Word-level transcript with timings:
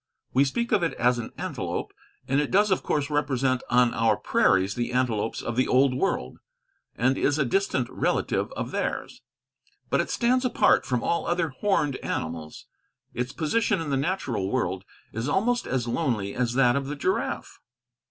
We 0.33 0.45
speak 0.45 0.71
of 0.71 0.81
it 0.81 0.93
as 0.95 1.19
an 1.19 1.29
antelope, 1.37 1.93
and 2.27 2.41
it 2.41 2.49
does 2.49 2.71
of 2.71 2.81
course 2.81 3.11
represent 3.11 3.61
on 3.69 3.93
our 3.93 4.17
prairies 4.17 4.73
the 4.73 4.91
antelopes 4.93 5.43
of 5.43 5.55
the 5.55 5.67
Old 5.67 5.93
World, 5.93 6.39
and 6.95 7.19
is 7.19 7.37
a 7.37 7.45
distant 7.45 7.87
relative 7.87 8.51
of 8.53 8.71
theirs; 8.71 9.21
but 9.91 10.01
it 10.01 10.09
stands 10.09 10.43
apart 10.43 10.87
from 10.87 11.03
all 11.03 11.27
other 11.27 11.49
horned 11.49 11.97
animals. 11.97 12.65
Its 13.13 13.31
position 13.31 13.79
in 13.79 13.91
the 13.91 13.95
natural 13.95 14.49
world 14.51 14.85
is 15.13 15.29
almost 15.29 15.67
as 15.67 15.87
lonely 15.87 16.33
as 16.33 16.55
that 16.55 16.75
of 16.75 16.87
the 16.87 16.95
giraffe. 16.95 17.59